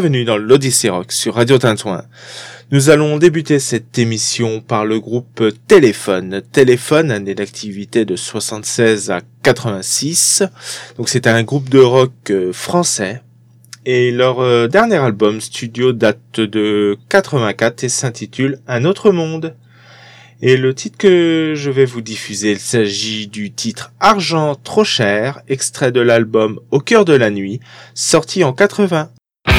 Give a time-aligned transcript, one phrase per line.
[0.00, 2.06] bienvenue dans l'Odyssée Rock sur Radio Tintouin.
[2.70, 6.40] Nous allons débuter cette émission par le groupe Téléphone.
[6.52, 10.44] Téléphone, année d'activité de 76 à 86.
[10.96, 13.20] Donc c'est un groupe de rock euh, français.
[13.84, 19.54] Et leur euh, dernier album studio date de 84 et s'intitule Un autre monde.
[20.40, 25.42] Et le titre que je vais vous diffuser, il s'agit du titre Argent trop cher,
[25.46, 27.60] extrait de l'album Au cœur de la nuit,
[27.92, 29.10] sorti en 80.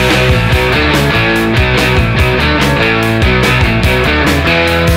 [0.01, 0.49] thank
[4.89, 4.90] you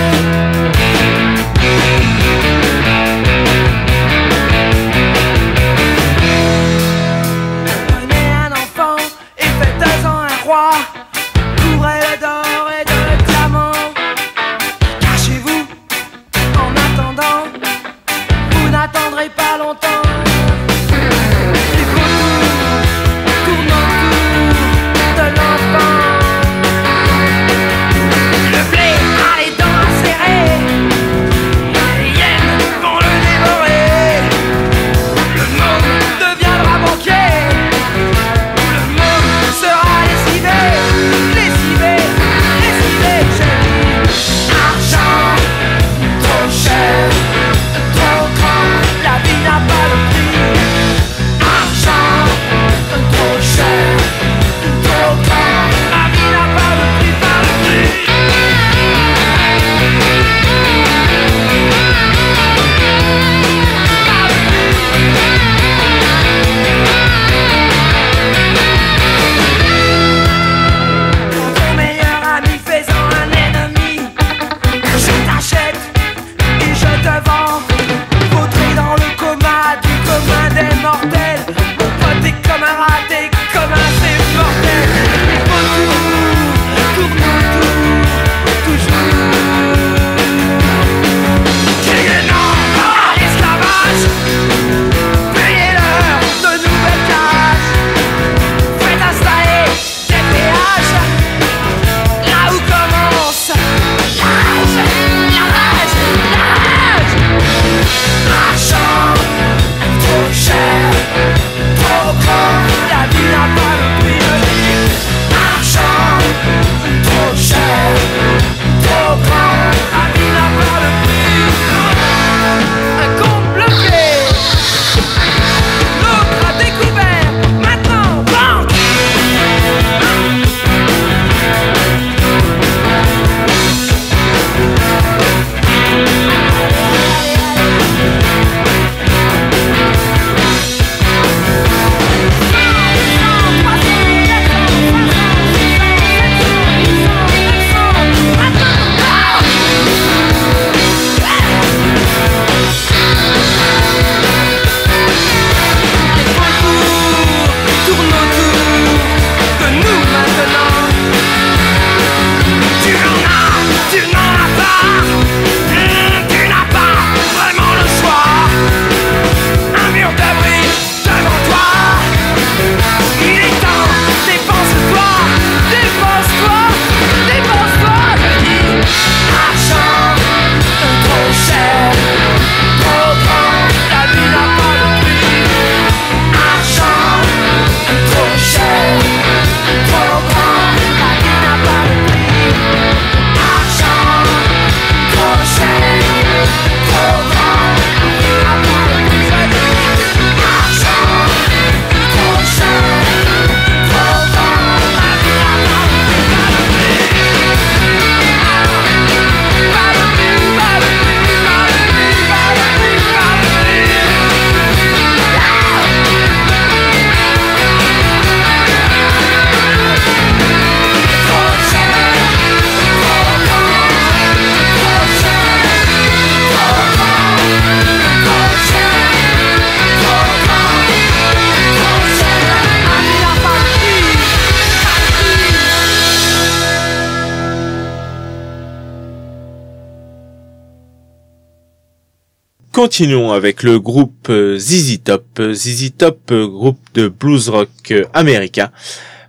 [242.96, 245.42] Continuons avec le groupe euh, ZZ Top.
[245.42, 248.70] ZZ Top, euh, groupe de blues rock euh, américain.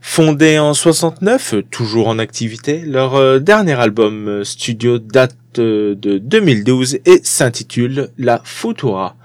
[0.01, 8.11] Fondé en 69, toujours en activité, leur dernier album studio date de 2012 et s'intitule
[8.19, 9.15] La Futura.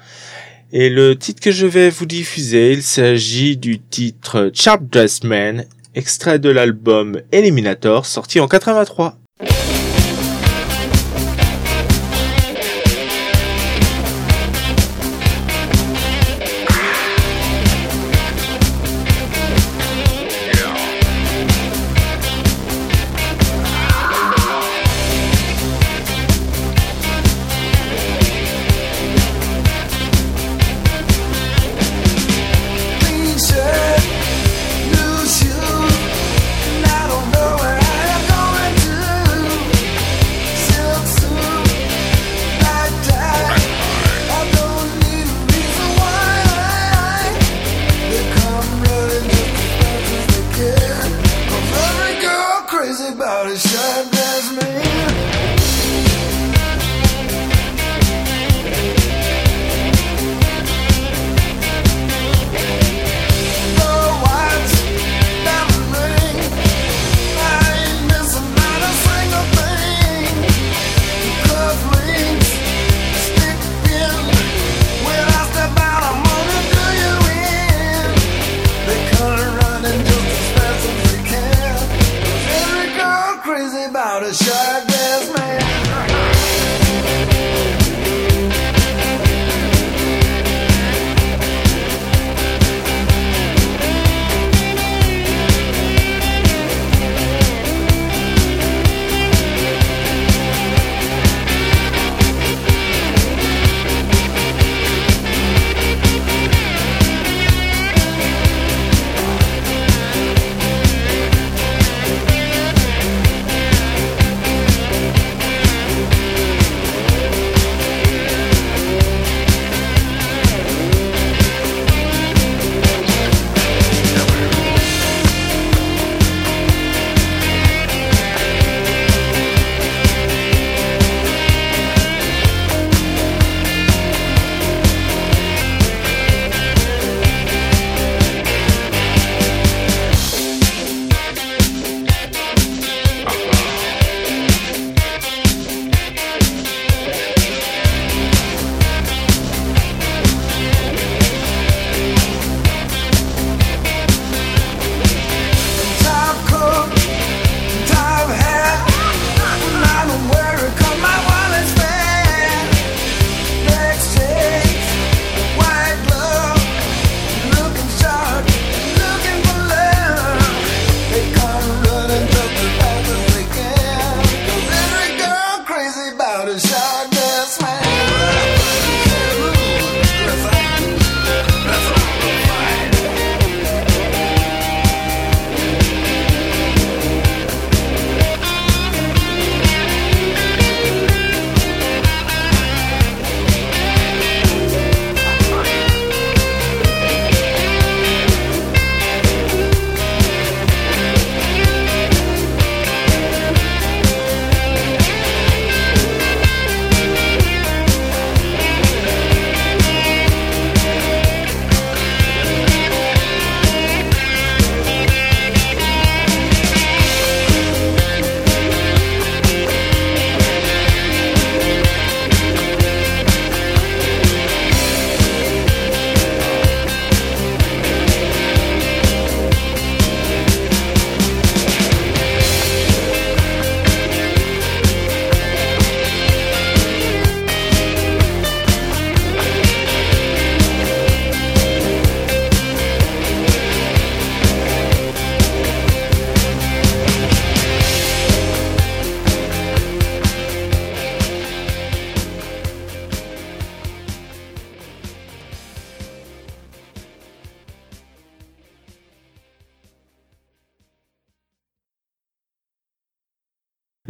[0.72, 5.66] Et le titre que je vais vous diffuser, il s'agit du titre Sharp Dress Man,
[5.94, 9.18] extrait de l'album Eliminator sorti en 83.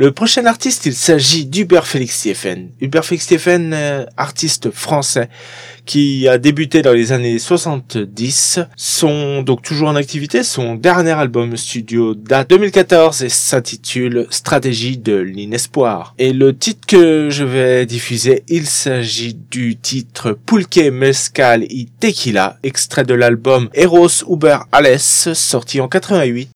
[0.01, 2.71] Le prochain artiste, il s'agit d'Hubert Félix Stephen.
[2.81, 5.29] Hubert Félix Stephen, euh, artiste français
[5.85, 8.61] qui a débuté dans les années 70.
[8.77, 15.17] Son, donc toujours en activité, son dernier album studio date 2014 et s'intitule Stratégie de
[15.17, 16.15] l'inespoir.
[16.17, 22.57] Et le titre que je vais diffuser, il s'agit du titre Pulque Mezcal y Tequila,
[22.63, 26.49] extrait de l'album Eros Uber Alles, sorti en 88.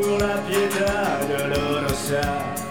[0.00, 2.65] pour la pietà dolorosa.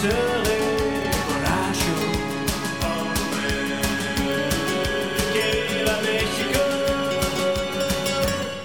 [0.00, 0.62] serai
[1.28, 1.96] borracho.
[6.06, 6.64] México.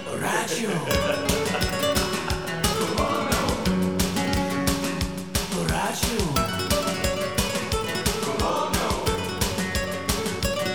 [0.06, 0.72] Borracho.
[5.52, 6.20] Borracho.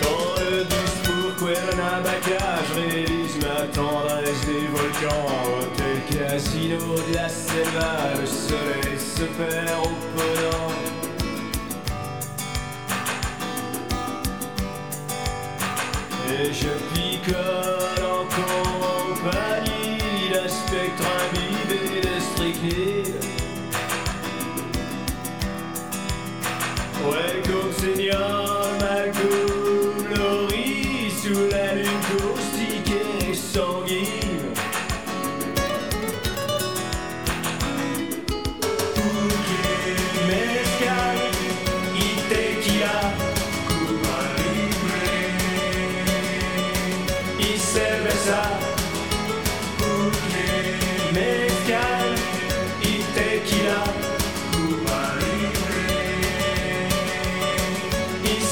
[0.02, 3.36] Dans le discours Cuernavaca, je réalise
[3.74, 5.26] tendresse des volcans.
[5.58, 7.28] Hôtel Casino de la
[8.20, 10.01] le soleil se perd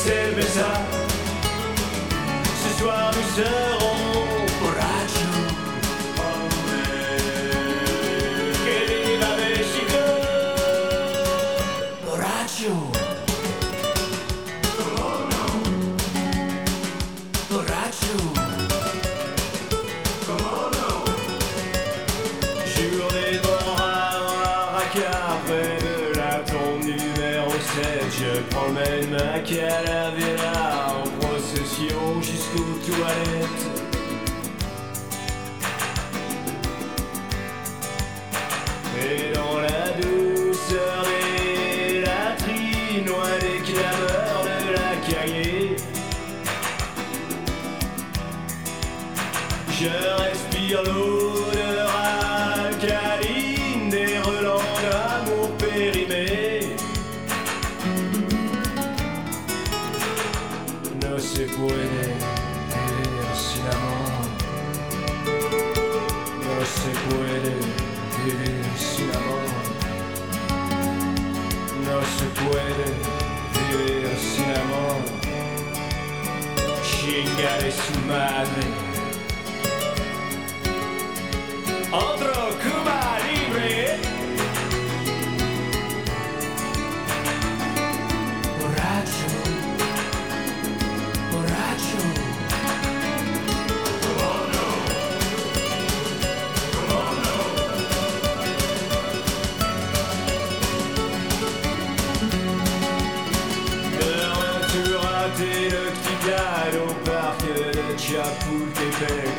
[0.02, 0.73] s'élever ça.
[2.62, 3.89] Ce soir nous serons.
[29.50, 30.00] get it.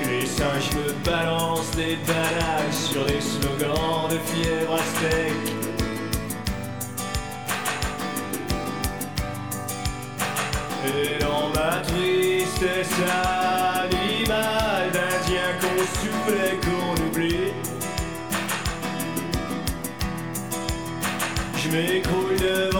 [0.07, 5.53] les singes me balancent des balages sur des slogans de fièvre aztèque.
[10.85, 12.93] Et dans ma tristesse
[13.73, 17.53] animale d'Indien qu'on soufflait, qu'on oublie,
[21.57, 22.70] je m'écroule de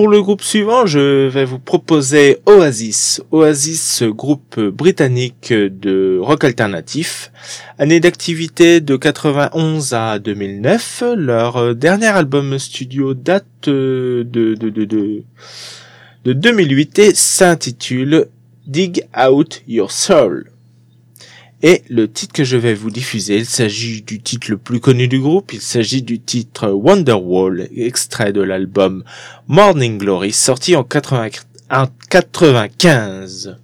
[0.00, 3.20] Pour le groupe suivant, je vais vous proposer Oasis.
[3.32, 7.30] Oasis, groupe britannique de rock alternatif.
[7.78, 11.04] Année d'activité de 91 à 2009.
[11.18, 15.24] Leur dernier album studio date euh, de, de, de, de,
[16.24, 18.28] de 2008 et s'intitule
[18.66, 20.50] Dig Out Your Soul.
[21.62, 25.08] Et le titre que je vais vous diffuser, il s'agit du titre le plus connu
[25.08, 29.04] du groupe, il s'agit du titre Wonderwall, extrait de l'album
[29.46, 31.28] Morning Glory, sorti en 80
[31.70, 33.58] en 95.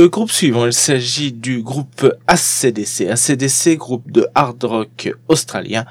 [0.00, 3.10] Le groupe suivant, il s'agit du groupe ACDC.
[3.10, 5.84] ACDC, groupe de hard rock australien,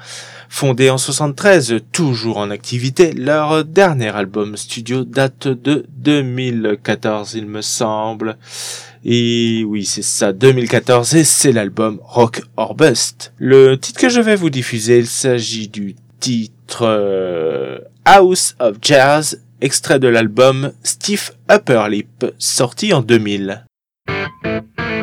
[0.48, 3.12] fondé en 73, toujours en activité.
[3.12, 8.36] Leur dernier album studio date de 2014, il me semble.
[9.04, 13.32] Et oui, c'est ça, 2014, et c'est l'album Rock or Bust.
[13.38, 19.40] Le titre que je vais vous diffuser, il s'agit du titre euh, House of Jazz,
[19.60, 23.66] extrait de l'album Stiff Upper Lip, sorti en 2000.
[24.10, 24.99] Música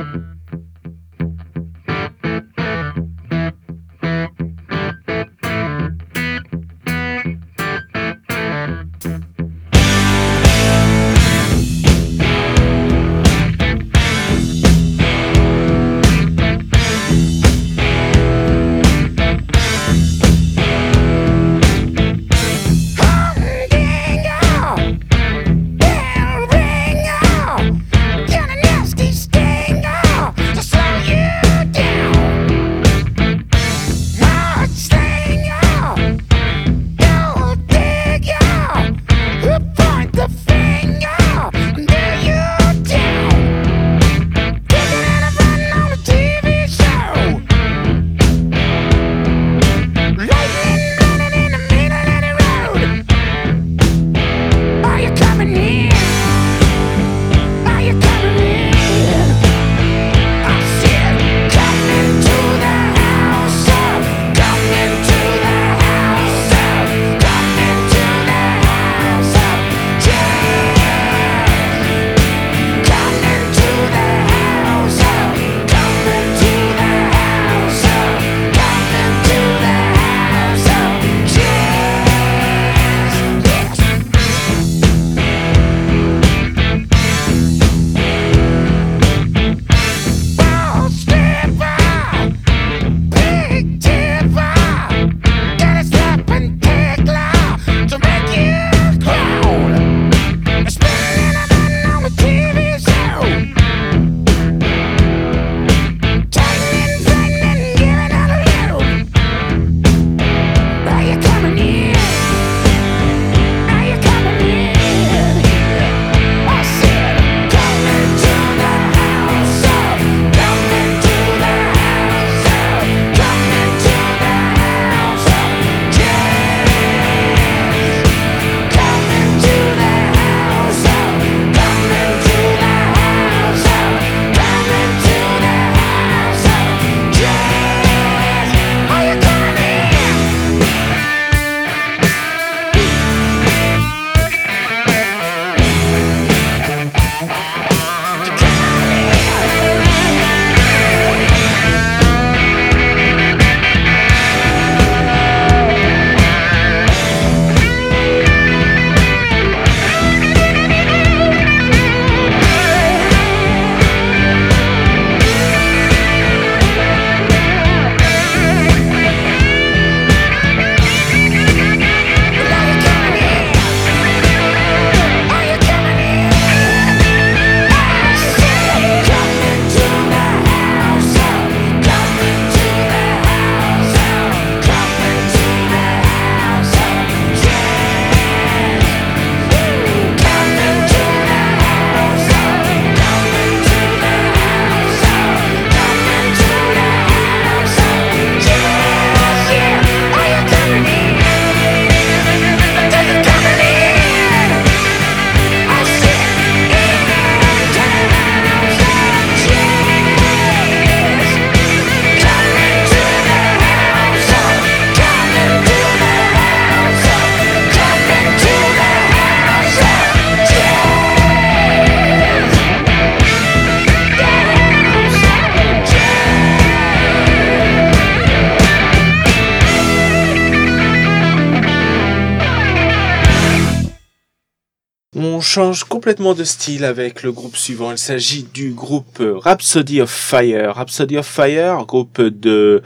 [235.98, 237.90] complètement de style avec le groupe suivant.
[237.90, 240.76] Il s'agit du groupe Rhapsody of Fire.
[240.76, 242.84] Rhapsody of Fire, groupe de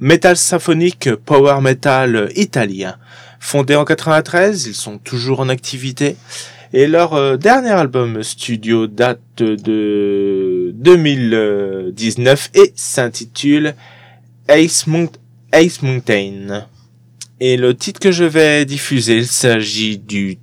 [0.00, 2.96] metal symphonique power metal italien.
[3.38, 6.16] Fondé en 93, ils sont toujours en activité.
[6.72, 13.76] Et leur euh, dernier album studio date de 2019 et s'intitule
[14.48, 15.12] Ace, Mount
[15.52, 16.66] Ace Mountain.
[17.38, 20.38] Et le titre que je vais diffuser, il s'agit du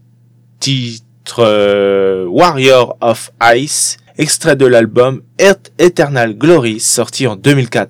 [0.62, 1.04] titre
[1.40, 7.90] euh, Warrior of Ice, extrait de l'album Earth Eternal Glory sorti en 2004.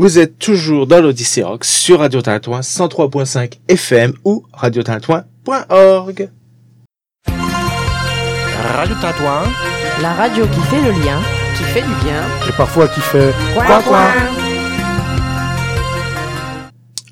[0.00, 6.30] Vous êtes toujours dans l'Odyssée Rock sur Radio Tintoin 103.5 FM ou radiotintoin.org.
[7.26, 9.42] Radio Tintoin,
[10.00, 11.20] la radio qui fait le lien,
[11.54, 14.06] qui fait du bien et parfois qui fait quoi quoi.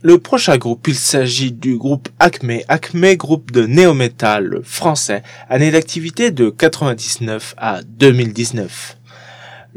[0.01, 2.61] Le prochain groupe, il s'agit du groupe Acme.
[2.69, 8.98] Acme, groupe de néo-metal français, année d'activité de 99 à 2019.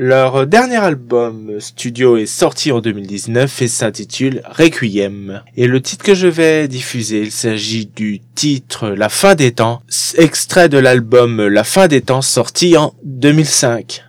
[0.04, 5.44] Leur dernier album studio est sorti en 2019 et s'intitule Requiem.
[5.56, 9.84] Et le titre que je vais diffuser, il s'agit du titre La fin des temps,
[10.18, 14.04] extrait de l'album La fin des temps sorti en 2005.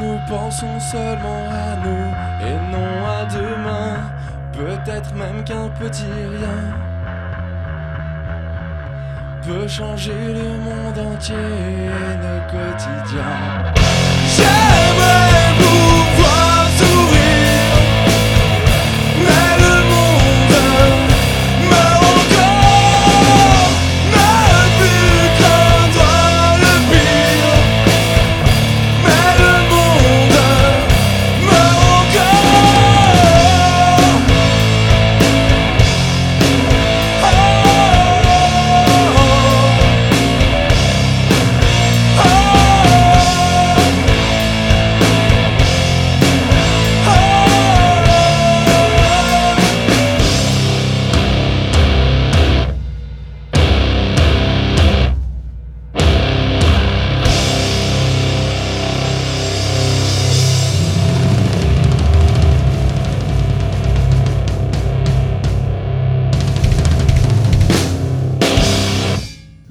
[0.00, 2.06] Nous pensons seulement à nous
[2.46, 3.96] et non à demain.
[4.52, 6.76] Peut-être même qu'un petit rien
[9.46, 13.68] Peut changer le monde entier et nos quotidiens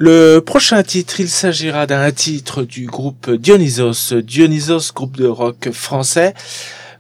[0.09, 4.13] Le prochain titre, il s'agira d'un titre du groupe Dionysos.
[4.13, 6.33] Dionysos, groupe de rock français,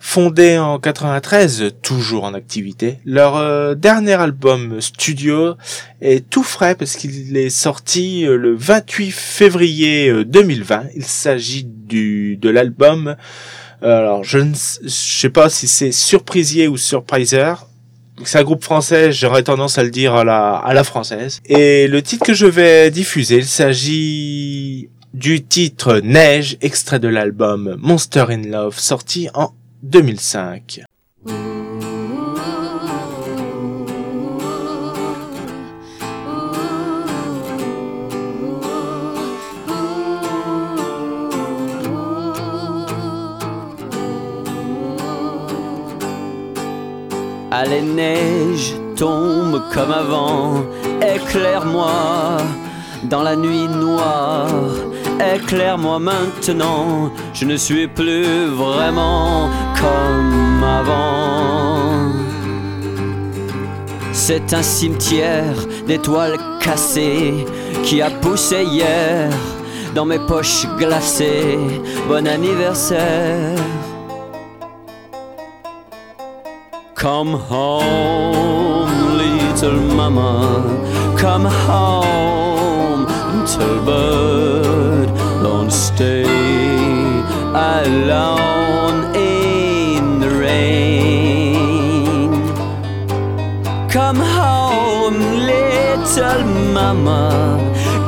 [0.01, 2.99] fondé en 93, toujours en activité.
[3.05, 5.55] Leur euh, dernier album studio
[6.01, 10.87] est tout frais parce qu'il est sorti euh, le 28 février euh, 2020.
[10.97, 13.15] Il s'agit du de l'album.
[13.83, 17.53] euh, Alors, je ne sais pas si c'est Surprisier ou Surpriser.
[18.23, 21.41] C'est un groupe français, j'aurais tendance à le dire à la, française.
[21.45, 27.75] Et le titre que je vais diffuser, il s'agit du titre Neige, extrait de l'album
[27.79, 29.53] Monster in Love, sorti en
[29.83, 30.81] 2005.
[47.59, 50.63] Allez, neige, tombe comme avant,
[51.01, 52.37] éclaire-moi
[53.05, 54.47] dans la nuit noire,
[55.35, 62.11] éclaire-moi maintenant, je ne suis plus vraiment comme avant.
[64.13, 67.43] C'est un cimetière d'étoiles cassées
[67.81, 69.31] qui a poussé hier
[69.95, 71.57] dans mes poches glacées.
[72.07, 73.57] Bon anniversaire.
[77.17, 81.15] Come home, little mama.
[81.17, 83.05] Come home,
[83.39, 85.07] little bird.
[85.41, 86.25] Don't stay
[87.55, 92.29] alone in the rain.
[93.89, 95.19] Come home,
[95.51, 96.45] little
[96.77, 97.31] mama.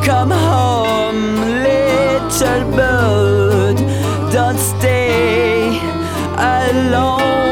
[0.06, 3.78] Come home, little bird.
[4.32, 5.80] Don't stay
[6.38, 7.49] alone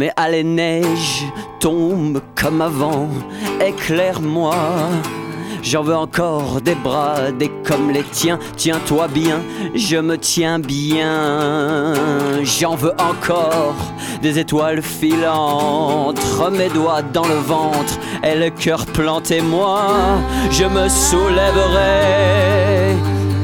[0.00, 1.26] Mais allez, neige,
[1.58, 3.06] tombe comme avant,
[3.60, 4.56] éclaire-moi.
[5.62, 8.38] J'en veux encore des bras, des comme les tiens.
[8.56, 9.42] Tiens-toi bien,
[9.74, 11.92] je me tiens bien.
[12.44, 13.76] J'en veux encore
[14.22, 19.42] des étoiles filant entre mes doigts dans le ventre et le cœur planté.
[19.42, 19.82] Moi,
[20.50, 22.69] je me soulèverai.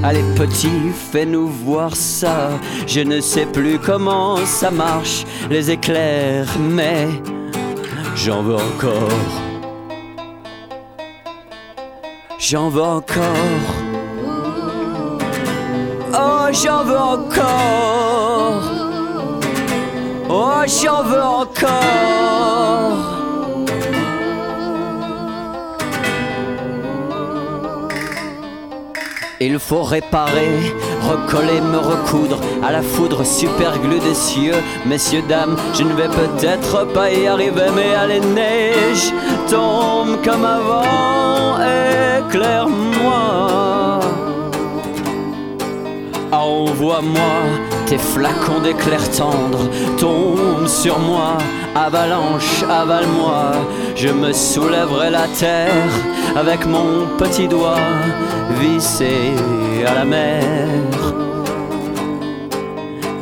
[0.02, 2.50] Allez petit, fais-nous voir ça.
[2.86, 7.08] Je ne sais plus comment ça marche, les éclairs, mais
[8.14, 9.42] j'en veux encore.
[12.38, 13.22] J'en veux encore.
[16.12, 18.62] Oh, j'en veux encore.
[20.28, 23.15] Oh, j'en veux encore.
[29.38, 30.72] Il faut réparer,
[31.02, 34.54] recoller, me recoudre à la foudre super glue des cieux.
[34.86, 39.12] Messieurs, dames, je ne vais peut-être pas y arriver, mais allez, neige,
[39.50, 41.58] tombe comme avant,
[42.18, 44.00] éclaire-moi.
[46.32, 47.32] Envoie-moi
[47.86, 49.68] tes flacons d'éclairs tendres,
[49.98, 51.36] tombe sur moi,
[51.84, 53.52] avalanche, avale-moi.
[53.94, 55.92] Je me soulèverai la terre
[56.34, 57.88] avec mon petit doigt
[58.58, 59.32] vissé
[59.86, 60.40] à la mer.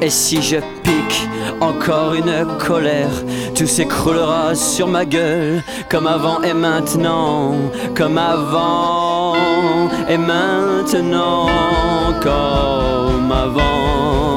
[0.00, 1.28] Et si je pique
[1.61, 3.16] encore une colère,
[3.55, 7.55] tout s'écroulera sur ma gueule, comme avant et maintenant,
[7.96, 9.34] comme avant
[10.09, 11.46] et maintenant,
[12.20, 14.34] comme avant.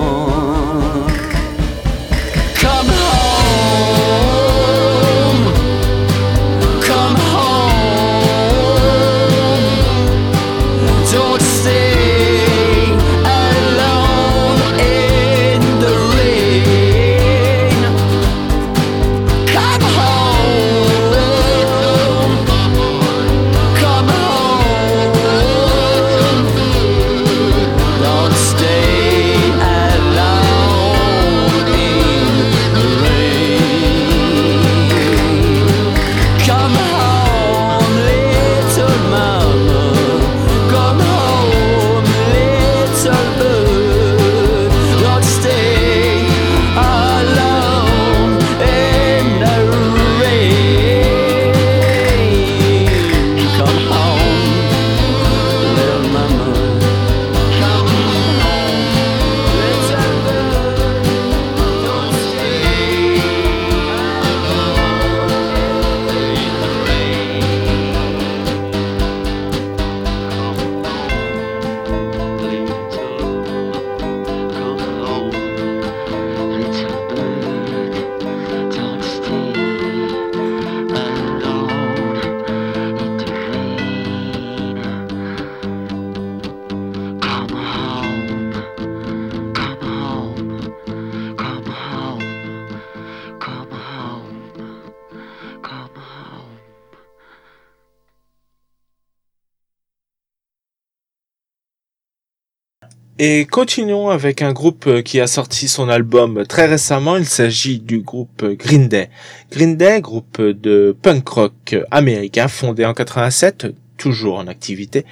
[103.20, 107.18] Et continuons avec un groupe euh, qui a sorti son album très récemment.
[107.18, 109.10] Il s'agit du groupe euh, Green Day.
[109.52, 115.04] Green Day, groupe de punk rock américain fondé en 87, toujours en activité.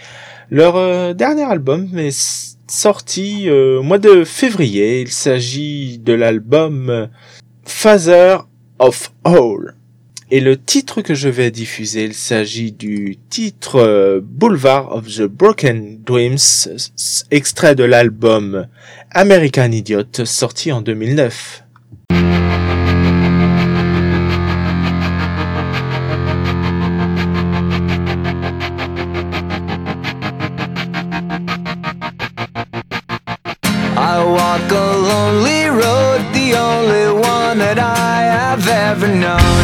[0.51, 5.01] Leur euh, dernier album est sorti au mois de février.
[5.01, 7.09] Il s'agit de l'album
[7.63, 8.37] Father
[8.77, 9.73] of All.
[10.32, 15.23] Et le titre que je vais diffuser, il s'agit du titre euh, Boulevard of the
[15.23, 16.38] Broken Dreams,
[17.30, 18.67] extrait de l'album
[19.11, 21.61] American Idiot, sorti en 2009.
[38.97, 39.54] never know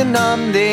[0.00, 0.69] to numb the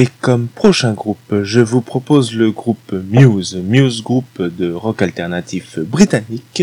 [0.00, 5.80] Et comme prochain groupe, je vous propose le groupe Muse, Muse groupe de rock alternatif
[5.80, 6.62] britannique,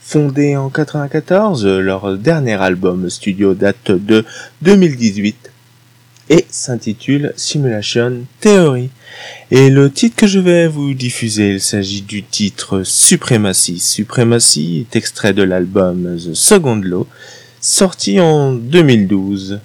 [0.00, 4.24] fondé en 94, leur dernier album studio date de
[4.62, 5.50] 2018
[6.30, 8.90] et s'intitule Simulation Theory.
[9.50, 13.80] Et le titre que je vais vous diffuser, il s'agit du titre Supremacy.
[13.80, 17.08] Supremacy est extrait de l'album The Second Law,
[17.60, 19.58] sorti en 2012.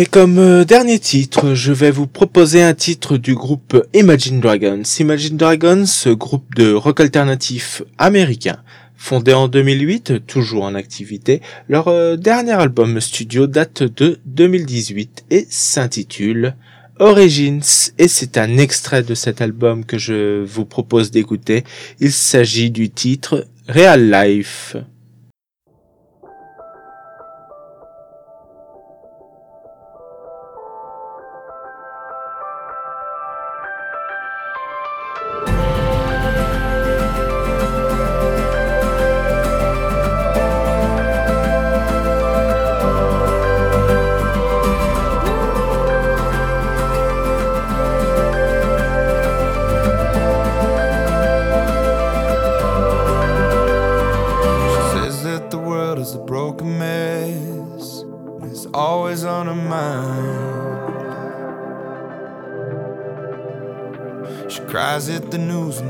[0.00, 4.84] Et comme euh, dernier titre, je vais vous proposer un titre du groupe Imagine Dragons.
[5.00, 8.58] Imagine Dragons, groupe de rock alternatif américain,
[8.96, 11.42] fondé en 2008, toujours en activité.
[11.68, 16.54] Leur euh, dernier album studio date de 2018 et s'intitule
[17.00, 21.64] Origins et c'est un extrait de cet album que je vous propose d'écouter.
[21.98, 24.76] Il s'agit du titre Real Life.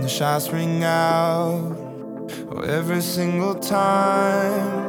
[0.09, 1.77] The shots ring out.
[2.51, 4.87] Oh, every single time.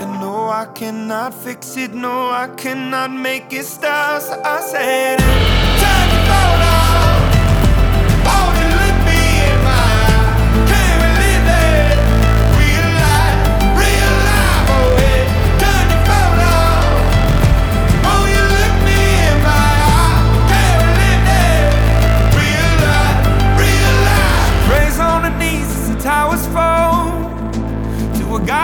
[0.00, 1.94] And no, I cannot fix it.
[1.94, 4.22] No, I cannot make it stop.
[4.22, 5.18] So I said,
[5.82, 6.01] Time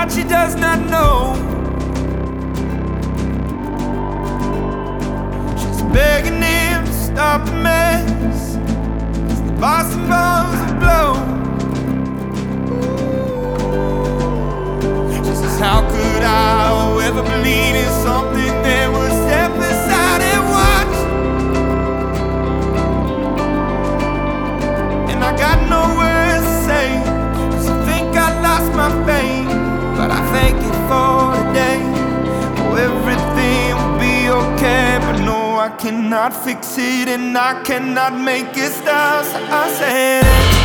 [0.01, 1.35] God she does not know.
[5.59, 8.55] She's begging him to stop the mess.
[9.33, 11.15] As the Boston bombs will blow.
[15.11, 17.98] She says, How could I ever believe in
[35.79, 39.25] cannot fix it and I cannot make it stop.
[39.51, 40.58] I said,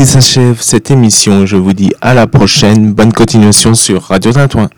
[0.00, 1.46] ainsi s'achève cette émission.
[1.46, 2.92] Je vous dis à la prochaine.
[2.92, 4.68] Bonne continuation sur Radio Tintouin.